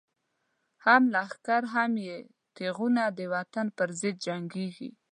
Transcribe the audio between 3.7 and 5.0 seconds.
پر ضد جنګیږی